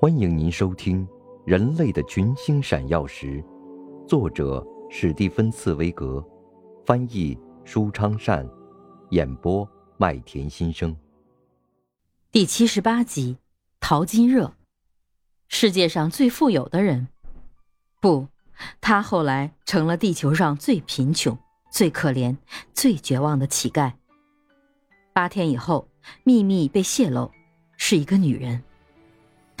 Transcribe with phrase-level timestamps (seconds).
[0.00, 1.06] 欢迎您收听
[1.46, 3.42] 《人类的群星闪耀时》，
[4.06, 6.22] 作者史蒂芬·茨威格，
[6.84, 8.46] 翻译舒昌善，
[9.10, 10.94] 演播麦田心声。
[12.32, 13.38] 第七十八集：
[13.78, 14.52] 淘金热。
[15.48, 17.06] 世界上最富有的人，
[18.00, 18.26] 不，
[18.80, 21.38] 他后来成了地球上最贫穷、
[21.70, 22.36] 最可怜、
[22.74, 23.92] 最绝望的乞丐。
[25.14, 25.88] 八天以后，
[26.24, 27.30] 秘密被泄露，
[27.78, 28.62] 是一个女人。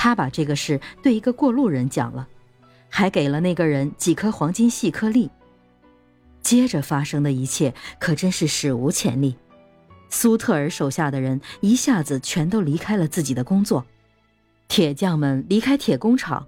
[0.04, 2.28] 他把这个事对一个过路人讲了，
[2.90, 5.30] 还给了那个人几颗黄金细颗粒。
[6.42, 9.38] 接着发生的一切可真是史无前例。
[10.10, 13.86] 苏特尔手下的人一下子全都离开了自己的工作，
[14.68, 16.46] 铁匠们离开铁工厂，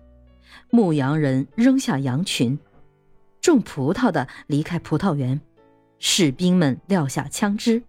[0.68, 2.58] 牧羊人扔下羊群，
[3.40, 5.40] 种葡萄的离开葡萄园，
[5.98, 7.82] 士兵们撂下枪支。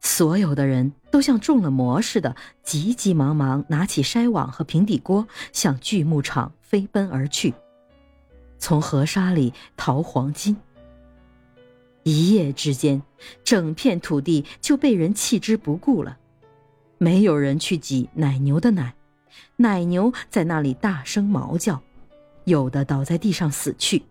[0.00, 7.54] 所有的人都像中了魔似的，急急忙忙拿起筛网和平底锅，向锯木厂飞奔而去，
[8.58, 10.56] 从河沙里淘黄金。
[12.04, 13.02] 一夜之间，
[13.42, 16.18] 整片土地就被人弃之不顾了。
[16.98, 18.94] 没有人去挤奶牛的奶，
[19.56, 21.82] 奶牛在那里大声嚎叫，
[22.44, 24.02] 有的倒在地上死去。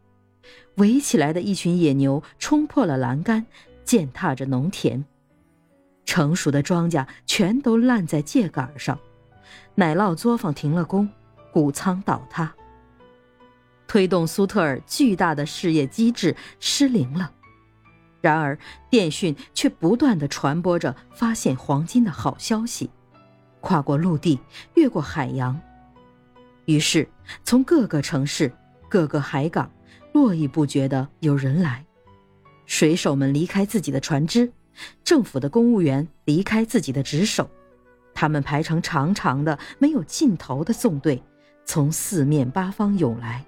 [0.75, 3.45] 围起来的一群野牛冲破了栏杆，
[3.85, 5.05] 践踏着农田。
[6.05, 8.97] 成熟的庄稼全都烂在秸秆上，
[9.73, 11.09] 奶酪作坊停了工，
[11.51, 12.53] 谷仓倒塌。
[13.87, 17.31] 推动苏特尔巨大的事业机制失灵了。
[18.21, 18.57] 然而，
[18.89, 22.89] 电讯却不断的传播着发现黄金的好消息，
[23.61, 24.39] 跨过陆地，
[24.73, 25.59] 越过海洋。
[26.65, 27.07] 于是，
[27.43, 28.51] 从各个城市、
[28.89, 29.69] 各个海港，
[30.13, 31.85] 络绎不绝的有人来，
[32.65, 34.51] 水手们离开自己的船只。
[35.03, 37.49] 政府的公务员离开自己的职守，
[38.13, 41.21] 他们排成长长的、没有尽头的纵队，
[41.65, 43.45] 从四面八方涌来。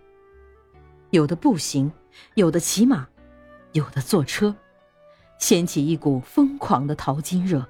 [1.12, 1.92] 有的步行，
[2.36, 3.08] 有的骑马，
[3.72, 4.56] 有的坐车，
[5.40, 7.66] 掀起一股疯狂的淘金热。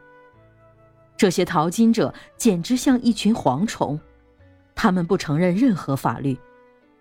[1.16, 4.00] 这些淘金者简直像一群蝗虫，
[4.76, 6.38] 他们不承认任何法律，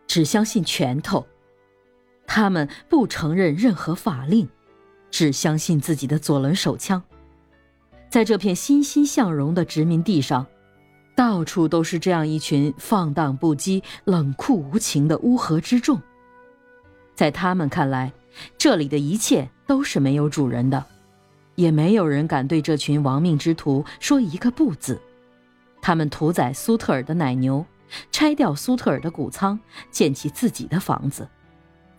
[0.06, 1.27] 只相信拳头；
[2.27, 4.49] 他们不承认任何法令。
[5.16, 7.03] 只相信自己的左轮手枪，
[8.10, 10.47] 在这片欣欣向荣的殖民地上，
[11.15, 15.99] 到处都是这样一群放荡不羁、冷酷无情的乌合之众。
[17.15, 18.12] 在他们看来，
[18.59, 20.84] 这里的一切都是没有主人的，
[21.55, 25.00] 也没有人敢对这群亡命之徒说一个不字。
[25.81, 27.65] 他们屠宰苏特尔的奶牛，
[28.12, 29.59] 拆掉苏特尔的谷仓，
[29.91, 31.26] 建起自己的房子。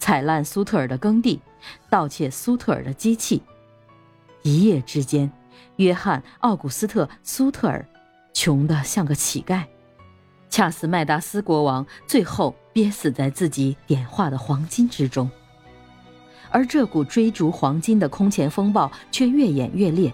[0.07, 1.37] 踩烂苏特尔的耕地，
[1.89, 3.43] 盗窃苏特尔的机器。
[4.41, 5.29] 一夜之间，
[5.75, 7.85] 约翰·奥古斯特·苏特尔
[8.33, 9.65] 穷得像个乞丐，
[10.49, 15.29] 恰似麦达斯国王最后憋死在自己点化的黄金之中。
[16.51, 20.13] 而这股追逐黄金的空前风暴却越演越烈，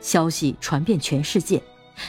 [0.00, 1.62] 消息传遍全世界，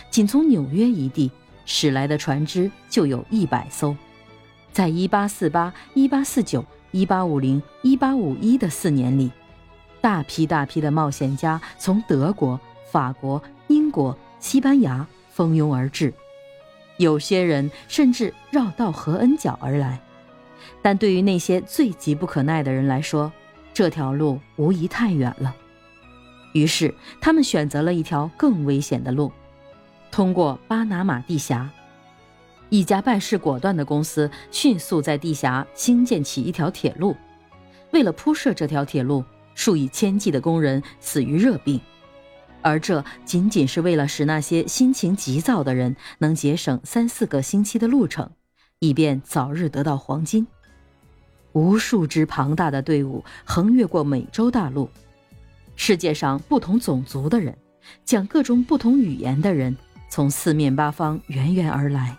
[0.09, 1.29] 仅从纽约一地
[1.65, 3.93] 驶来的船只就有一百艘。
[4.71, 6.63] 在1848、1849。
[6.91, 9.31] 一八五零、一八五一的四年里，
[10.01, 12.59] 大批大批的冒险家从德国、
[12.91, 16.13] 法国、英国、西班牙蜂拥而至，
[16.97, 20.01] 有些人甚至绕道河恩角而来。
[20.81, 23.31] 但对于那些最急不可耐的人来说，
[23.73, 25.55] 这条路无疑太远了。
[26.53, 29.31] 于是，他们选择了一条更危险的路，
[30.11, 31.69] 通过巴拿马地峡。
[32.71, 37.13] 一家办事果断的公司迅速在地峡兴建起一条铁路。
[37.91, 41.81] 为了铺设这条铁路，数以千计的工人死于热病，
[42.61, 48.31] 而这仅仅是为了使那些心情急躁的人能节省三四个星期的路程，
[48.79, 50.47] 以便早日得到黄金。
[51.51, 54.89] 无数支庞大的队伍横越过美洲大陆，
[55.75, 57.53] 世界上不同种族的人，
[58.05, 59.75] 讲各种不同语言的人，
[60.09, 62.17] 从四面八方源源而来。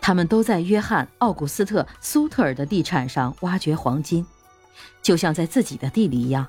[0.00, 4.24] 他们都在约翰·奥古斯特·苏特尔的地产上挖掘黄金，
[5.02, 6.46] 就像在自己的地里一样。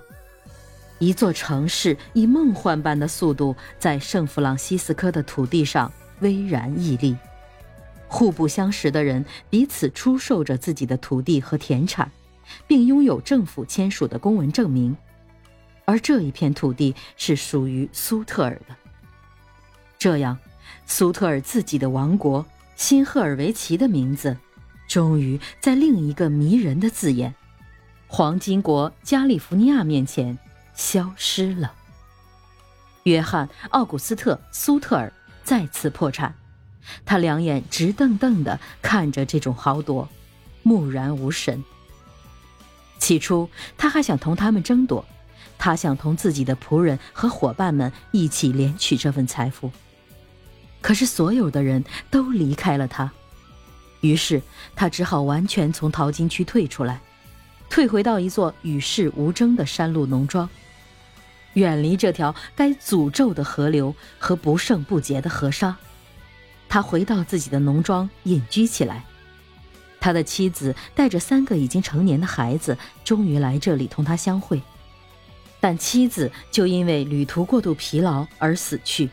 [1.00, 7.18] 一座城市以梦幻般的速度在圣弗朗西斯科的土地上巍然屹立。
[8.08, 12.12] 互不相识的人彼此出售着自己的土地和田产，
[12.68, 14.96] 并拥有政府签署的公文证明，
[15.86, 18.76] 而这一片土地是属于苏特尔的。
[19.98, 20.38] 这样，
[20.86, 22.46] 苏特尔自己的王国。
[22.82, 24.36] 新赫尔维奇的名字，
[24.88, 27.36] 终于在另一个迷人的字眼——
[28.10, 30.36] 黄金国加利福尼亚面前
[30.74, 31.74] 消失了。
[33.04, 35.14] 约翰·奥古斯特·苏特尔
[35.44, 36.34] 再次破产，
[37.06, 40.10] 他两眼直瞪瞪地看着这种豪夺，
[40.64, 41.64] 木然无神。
[42.98, 45.06] 起初，他还想同他们争夺，
[45.60, 49.72] 他想同自己的仆人和伙伴们一起连取这份财富。
[50.82, 53.12] 可是，所有的人都离开了他，
[54.02, 54.42] 于是
[54.76, 57.00] 他只好完全从淘金区退出来，
[57.70, 60.50] 退回到一座与世无争的山路农庄，
[61.54, 65.78] 远离这条该诅咒的河流和不胜不竭的河沙。
[66.68, 69.06] 他回到自己的农庄隐居起来。
[70.00, 74.60] 他的妻子带着三个已经成年的孩子，终于来这里同他相会，
[75.60, 79.12] 但妻子就因为旅途过度疲劳而死去。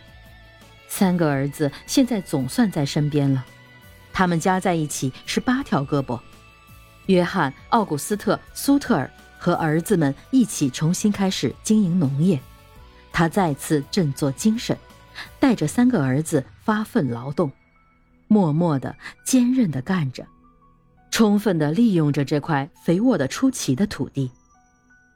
[0.88, 3.44] 三个儿子现在总算在身边了，
[4.12, 6.18] 他们加在一起是八条胳膊。
[7.06, 12.40] 约翰·奥古斯特·苏特尔和儿子们一起重新开始经营农业，
[13.12, 14.76] 他再次振作精神，
[15.38, 17.52] 带着三个儿子发奋劳动，
[18.26, 20.26] 默默的、坚韧的干着。
[21.10, 24.30] 充分的利用着这块肥沃的出奇的土地，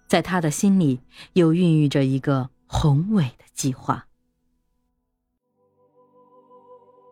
[0.09, 1.01] 在他的心里
[1.35, 4.07] 又孕育着一个宏伟的计划。